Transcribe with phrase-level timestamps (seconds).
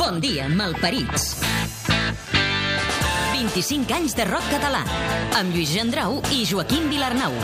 [0.00, 1.42] Bon dia, malparits.
[3.36, 4.80] 25 anys de rock català,
[5.36, 7.34] amb Lluís Gendrau i Joaquim Vilarnau.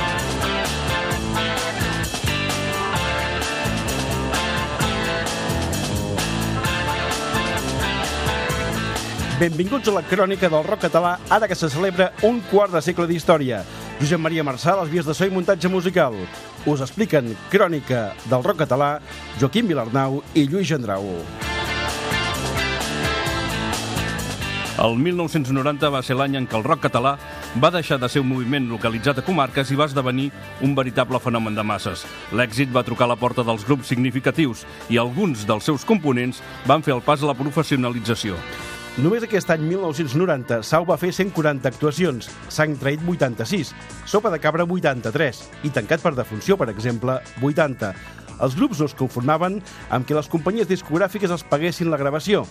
[9.36, 13.04] Benvinguts a la crònica del rock català, ara que se celebra un quart de segle
[13.10, 13.60] d'història.
[14.00, 16.16] Josep Maria Marçal, les vies de so i muntatge musical.
[16.64, 18.94] Us expliquen crònica del rock català
[19.36, 21.04] Joaquim Vilarnau i Lluís Gendrau.
[24.76, 27.14] El 1990 va ser l'any en què el rock català
[27.62, 30.26] va deixar de ser un moviment localitzat a comarques i va esdevenir
[30.66, 32.02] un veritable fenomen de masses.
[32.36, 36.84] L'èxit va trucar a la porta dels grups significatius i alguns dels seus components van
[36.84, 38.36] fer el pas a la professionalització.
[39.00, 43.72] Només aquest any 1990, Sau va fer 140 actuacions, Sang Traït 86,
[44.04, 47.94] Sopa de Cabra 83 i Tancat per defunció, per exemple, 80.
[48.42, 52.44] Els grups no es conformaven amb que les companyies discogràfiques els paguessin la gravació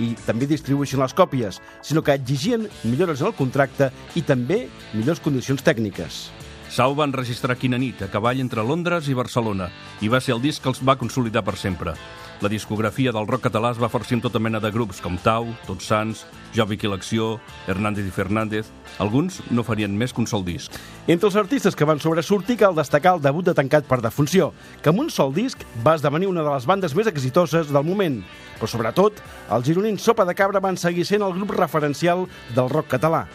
[0.00, 5.22] i també distribuïssin les còpies, sinó que exigien millores en el contracte i també millors
[5.24, 6.28] condicions tècniques.
[6.70, 10.42] Sau va enregistrar Quina nit, a cavall entre Londres i Barcelona, i va ser el
[10.44, 11.96] disc que els va consolidar per sempre.
[12.40, 15.50] La discografia del rock català es va farcir amb tota mena de grups com Tau,
[15.66, 16.22] Tots Sants,
[16.56, 17.34] Jovic i l'Acció,
[17.68, 18.70] Hernández i Fernández.
[18.96, 20.72] Alguns no farien més que un sol disc.
[21.04, 24.88] Entre els artistes que van sobresortir cal destacar el debut de Tancat per defunció, que
[24.88, 28.22] amb un sol disc va esdevenir una de les bandes més exitoses del moment.
[28.56, 29.20] Però sobretot,
[29.52, 32.24] els gironins Sopa de Cabra van seguir sent el grup referencial
[32.56, 33.26] del rock català.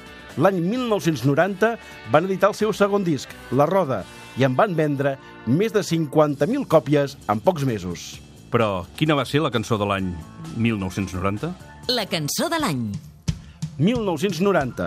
[0.42, 1.76] L'any 1990
[2.10, 4.02] van editar el seu segon disc, La Roda,
[4.34, 8.25] i en van vendre més de 50.000 còpies en pocs mesos.
[8.56, 10.06] Però quina va ser la cançó de l'any
[10.64, 11.50] 1990?
[11.92, 12.86] La cançó de l'any.
[13.84, 14.86] 1990.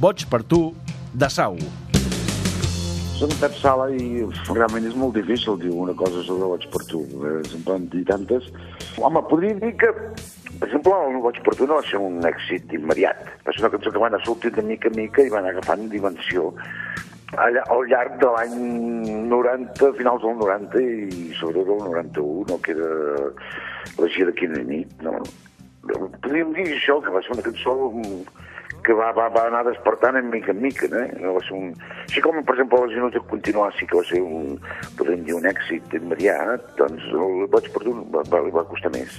[0.00, 0.60] Boig per tu,
[1.12, 1.58] de Sau.
[3.18, 7.02] Soc Pep Sala i realment és molt difícil dir una cosa sobre Boig per tu.
[7.50, 8.48] Se'n poden dir tantes.
[8.96, 9.92] Home, podria dir que,
[10.56, 13.28] per exemple, el Boig per tu no va ser un èxit immediat.
[13.44, 15.52] Va ser una cançó que va anar sortint de mica a mica i va anar
[15.52, 16.48] agafant dimensió
[17.36, 18.56] allà, al llarg de l'any
[19.30, 22.90] 90, finals del 90 i sobretot el 91, no, que era
[23.98, 25.18] la gira Quina nit, no?
[26.22, 27.74] Podríem dir això, que va ser una cançó
[28.82, 31.06] que va, va, va anar despertant en mica en mica, eh?
[31.22, 31.72] no va ser un...
[32.08, 34.58] Així com, per exemple, Minuts de Continuar sí que va ser un,
[34.98, 39.18] podríem dir, un èxit immediat, doncs el Boig per tu va, va, va costar més.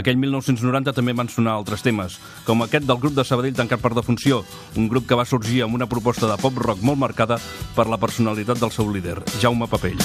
[0.00, 2.16] Aquell 1990 també van sonar altres temes,
[2.46, 4.40] com aquest del grup de Sabadell tancat per defunció,
[4.80, 7.40] un grup que va sorgir amb una proposta de pop-rock molt marcada
[7.76, 10.00] per la personalitat del seu líder, Jaume Papell.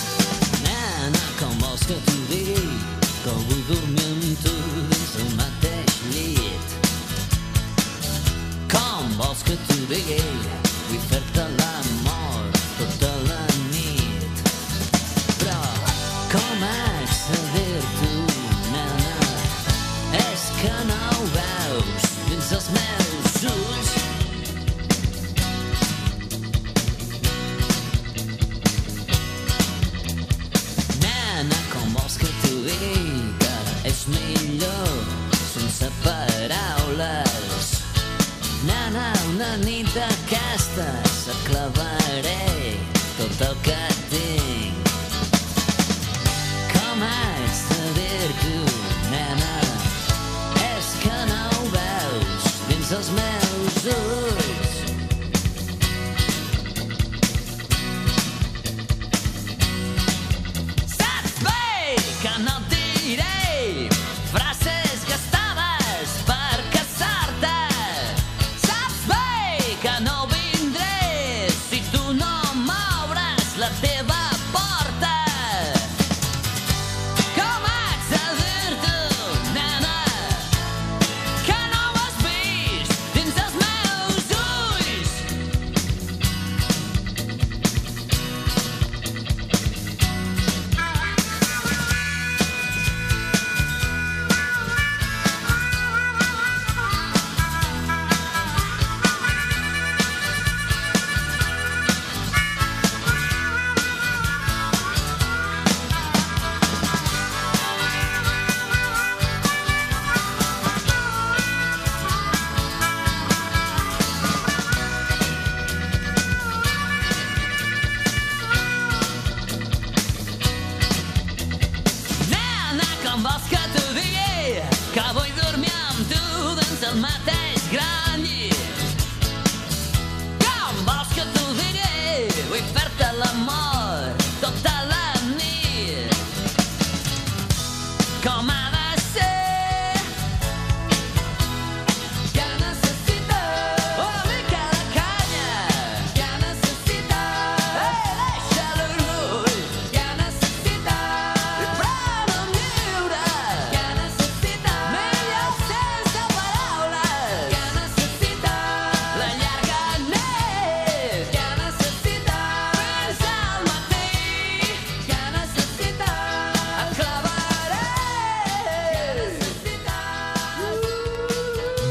[53.65, 54.94] losers.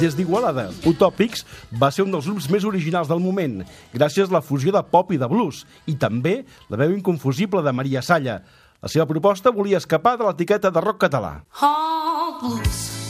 [0.00, 1.44] Des d'Igualada, Utòpics
[1.78, 3.60] va ser un dels grups més originals del moment,
[3.94, 6.40] gràcies a la fusió de pop i de blues, i també
[6.72, 8.40] la veu inconfusible de Maria Salla.
[8.82, 11.38] La seva proposta volia escapar de l'etiqueta de rock català.
[11.62, 13.03] Oh, blues.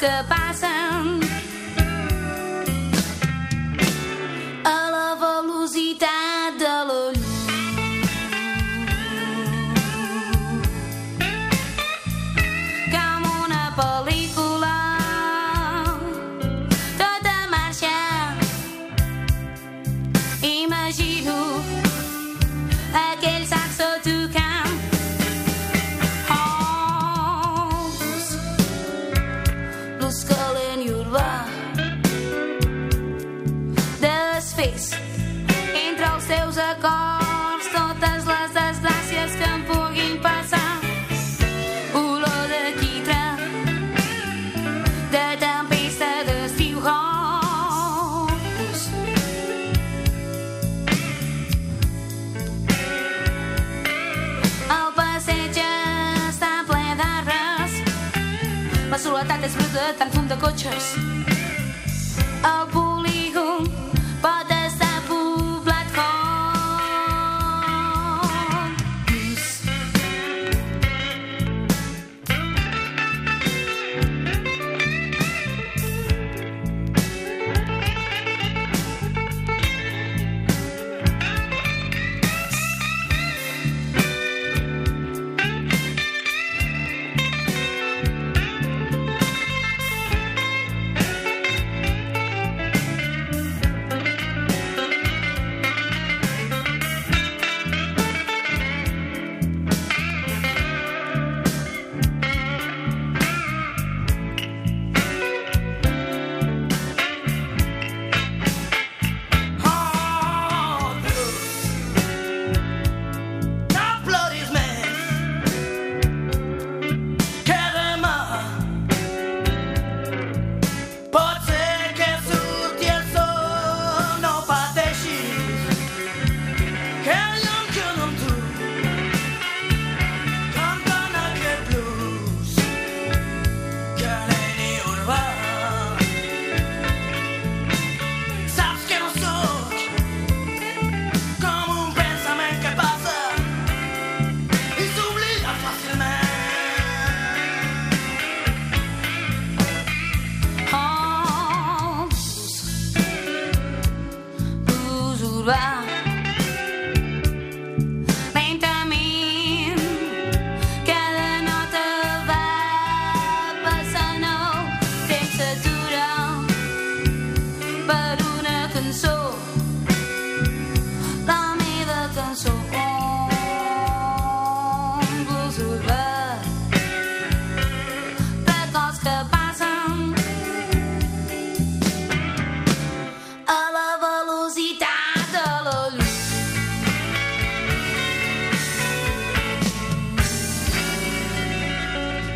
[0.00, 0.39] goodbye.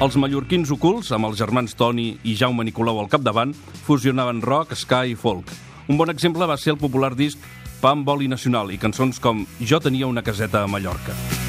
[0.03, 3.55] Els mallorquins ocults, amb els germans Toni i Jaume Nicolau al capdavant,
[3.87, 5.53] fusionaven rock, ska i folk.
[5.87, 7.39] Un bon exemple va ser el popular disc
[7.81, 11.44] Pa boli nacional i cançons com Jo tenia una caseta a Mallorca.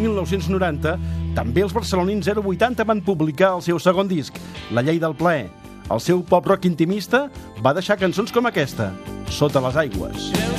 [0.00, 0.96] 1990,
[1.36, 4.38] també els barcelonins 080 van publicar el seu segon disc,
[4.70, 5.48] La llei del plaer.
[5.88, 7.26] El seu pop rock intimista
[7.64, 8.92] va deixar cançons com aquesta,
[9.28, 10.32] Sota les aigües.
[10.32, 10.57] Yeah.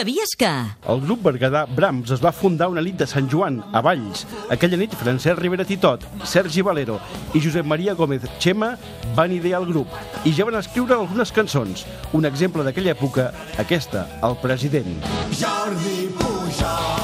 [0.00, 0.48] Sabies que...
[0.88, 4.22] El grup berguedà Brahms es va fundar una nit de Sant Joan, a Valls.
[4.54, 6.96] Aquella nit, Francesc Rivera Titot, Sergi Valero
[7.36, 8.70] i Josep Maria Gómez Chema
[9.18, 9.92] van idear el grup
[10.24, 11.84] i ja van escriure algunes cançons.
[12.16, 13.28] Un exemple d'aquella època,
[13.60, 14.96] aquesta, El president.
[15.36, 17.00] Jordi Pujol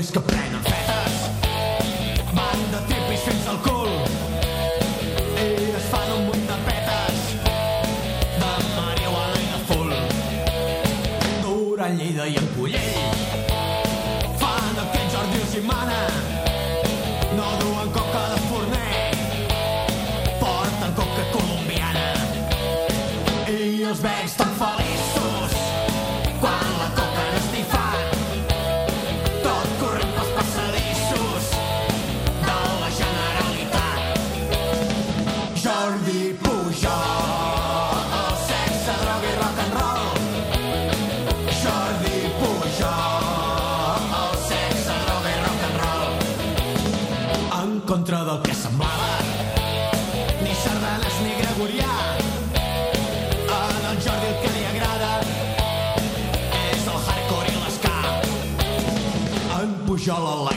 [0.00, 0.39] Lluís Capret.
[11.90, 12.49] 愿你的眼。
[48.10, 49.10] contra del que semblava.
[50.42, 51.90] Ni sardanes ni gregorià
[53.56, 55.10] en el Jordi el que li agrada
[56.72, 57.94] és el hardcore i l'esca
[59.60, 60.49] en Pujol a la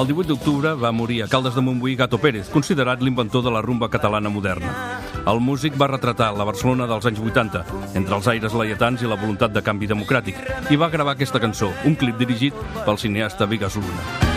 [0.00, 3.60] El 18 d'octubre va morir a Caldes de Montbui Gato Pérez, considerat l'inventor de la
[3.60, 4.72] rumba catalana moderna.
[5.28, 7.62] El músic va retratar la Barcelona dels anys 80,
[8.00, 10.40] entre els aires laietans i la voluntat de canvi democràtic,
[10.72, 14.29] i va gravar aquesta cançó, un clip dirigit pel cineasta Vigas Luna.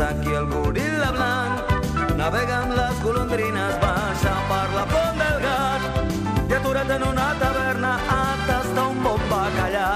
[0.00, 1.72] Aquí el goril·la blanc.
[2.18, 5.86] Navega amb les golondrines, baixa per la pont del gat.
[6.48, 9.88] I aturat en una taverna a tastar un bon bacallà.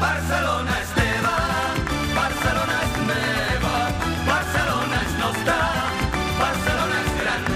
[0.00, 1.34] Barcelona és teva,
[2.16, 3.74] Barcelona és meva,
[4.28, 5.58] Barcelona és nostra,
[6.42, 7.50] Barcelona és gran.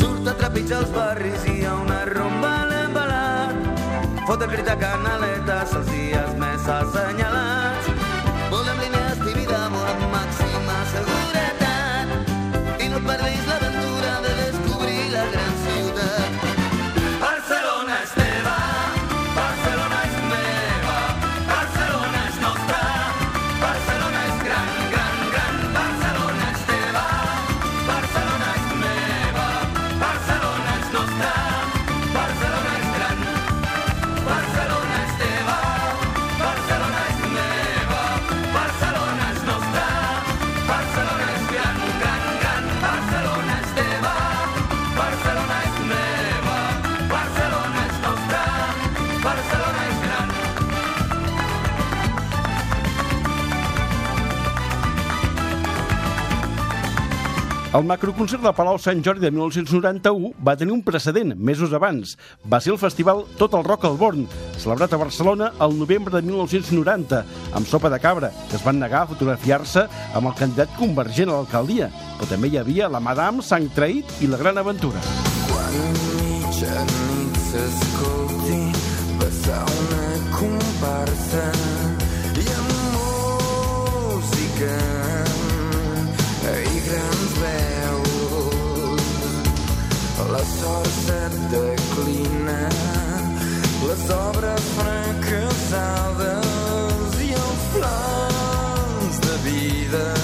[0.00, 3.54] Surt a trepitjar els barris i ha una rumba a l'embalat.
[4.26, 7.57] Fot el crit a canaletes els dies més assenyalats.
[57.78, 62.16] El macroconcert de Palau Sant Jordi de 1991 va tenir un precedent mesos abans.
[62.42, 64.24] Va ser el festival Tot el Rock al Born,
[64.58, 67.20] celebrat a Barcelona el novembre de 1990,
[67.54, 71.38] amb sopa de cabra, que es van negar a fotografiar-se amb el candidat convergent a
[71.38, 71.92] l'alcaldia.
[72.18, 74.98] Però també hi havia la Madame Sant Traït i la Gran Aventura.
[76.18, 78.60] mitjanit s'escolti
[79.22, 81.46] passar una comparsa
[82.42, 82.74] i amb
[84.10, 84.74] música
[86.58, 87.27] i veus
[90.26, 92.68] la sort se't declina
[93.86, 96.46] les obres fracassades
[97.28, 100.17] i els plans de vida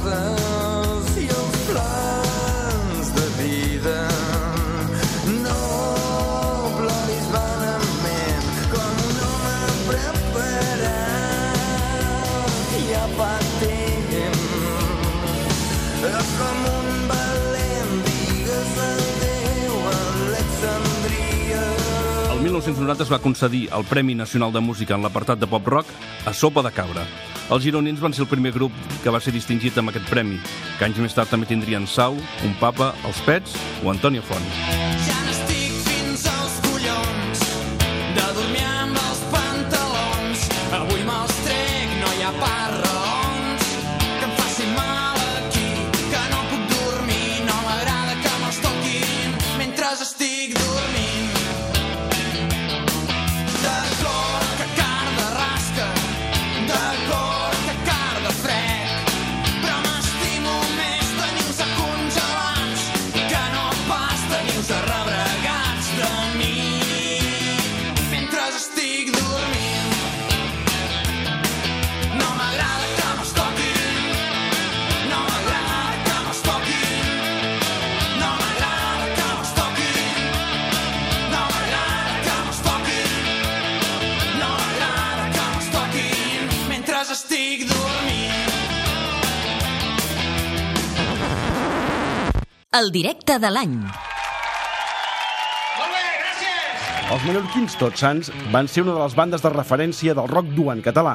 [1.21, 4.01] i els plans de vida
[5.43, 5.63] no
[6.79, 9.59] ploris vanament com un home
[9.91, 11.61] preparat
[12.91, 14.45] ja fa temps
[16.39, 21.65] com un valent digues adéu Alexandria
[22.33, 25.87] El 1990 es va concedir el Premi Nacional de Música en l'apartat de pop-rock
[26.25, 27.05] a Sopa de Cabra.
[27.53, 30.41] Els gironins van ser el primer grup que va ser distingit amb aquest premi,
[30.79, 35.14] que anys més tard també tindrien Sau, Un Papa, Els Pets o Antonio Font.
[92.75, 93.75] El directe de l'any.
[97.15, 100.73] Els mallorquins Tots Sants van ser una de les bandes de referència del rock dur
[100.73, 101.13] en català.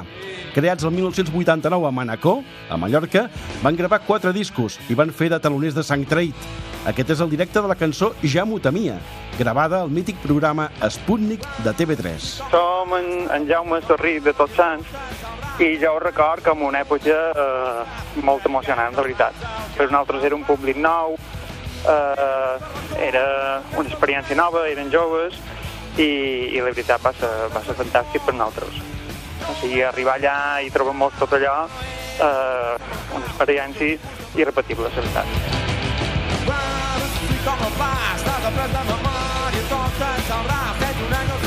[0.55, 3.25] Creats el 1989 a Manacor, a Mallorca,
[3.59, 6.47] van gravar quatre discos i van fer de taloners de sang traït.
[6.87, 8.95] Aquest és el directe de la cançó Ja m'ho temia,
[9.35, 12.29] gravada al mític programa Sputnik de TV3.
[12.53, 17.19] Som en, en Jaume Sorrí de Tots Sants i jo ho record com una època
[17.35, 19.35] eh, molt emocionant, de veritat.
[19.75, 21.17] Per nosaltres era un públic nou,
[21.85, 22.55] eh,
[23.09, 23.25] era
[23.75, 25.37] una experiència nova, eren joves
[25.97, 26.09] i,
[26.55, 28.81] i la veritat va ser, va ser fantàstic per nosaltres.
[29.49, 31.55] O sigui, arribar allà i trobar molt tot allò,
[32.19, 32.75] eh,
[33.15, 33.97] una experiència
[34.39, 35.57] irrepetible, la veritat.
[37.49, 39.19] com el de memòria.
[40.79, 41.41] Fet un any en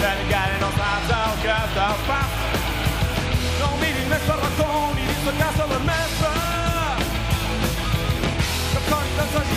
[0.00, 2.20] que encara no saps el que te'l fa.
[3.60, 4.30] No miris més
[5.26, 6.09] per casa la mestra.
[9.16, 9.50] Contes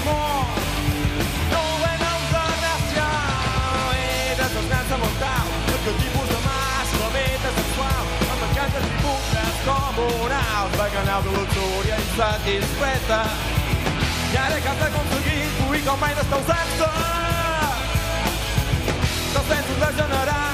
[11.22, 13.24] de luxúria insatisfeta.
[14.34, 16.90] I ara que has aconseguit fluir com mai descausar-se
[19.34, 20.53] te'ls pensos de generar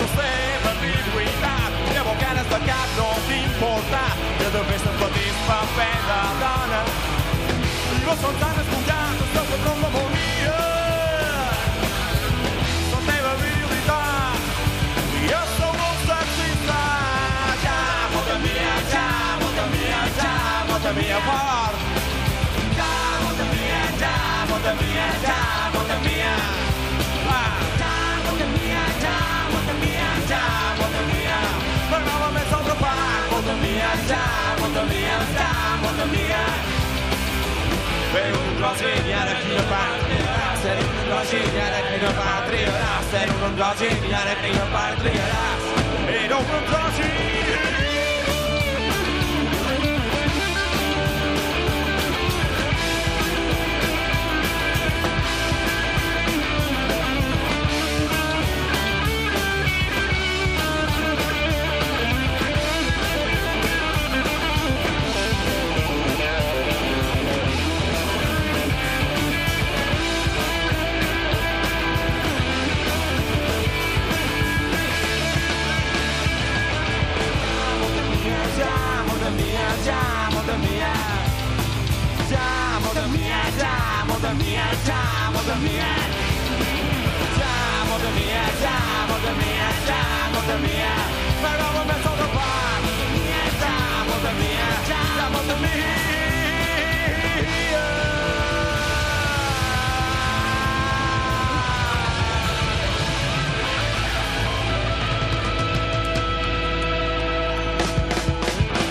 [0.00, 1.72] la seva ambigüitat.
[1.94, 4.02] Llavors ganes de cap no t'importa,
[4.40, 6.80] ja de et petits paper de dona.
[7.96, 10.58] I no són tan escollats, estàs de tron d'harmonia.
[12.92, 14.52] La teva virilitat,
[15.30, 16.80] jo sou molt sexista.
[17.64, 17.80] Ja,
[18.14, 19.08] molta mia, ja,
[19.42, 20.32] molta mia, ja,
[20.70, 21.90] molta mia fort.
[22.80, 22.92] Ja,
[23.24, 24.16] molta mia, ja,
[24.52, 25.42] molta mia, ja,
[25.74, 26.34] molta mia.
[26.36, 26.75] Ah.
[43.26, 45.66] Ei, no em dosis, mirarem ni la part triaràs.
[46.14, 47.35] Ei!
[84.26, 85.98] the mere time of the mere
[87.38, 90.98] time of the mere time of the mere time of the mere
[91.42, 95.44] But I will mess on the bar the mere time of the mere time of
[95.46, 95.94] the mere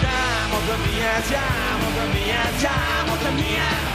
[0.02, 3.95] Time of the mere, time of the mere, time of the mere